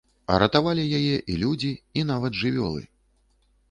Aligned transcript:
А 0.35 0.37
ратавалі 0.43 0.85
яе 1.01 1.15
і 1.35 1.37
людзі, 1.43 1.71
і 1.99 2.09
нават 2.15 2.43
жывёлы! 2.45 2.81